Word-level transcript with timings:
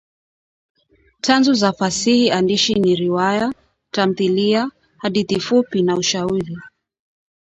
Tanzu 1.21 1.53
za 1.53 1.71
fasihi 1.73 2.31
andishi 2.31 2.73
ni 2.73 2.95
riwaya, 2.95 3.53
tamthilia, 3.91 4.71
hadithi 4.97 5.39
fupi 5.39 5.81
na 5.83 5.95
ushairi 5.97 6.57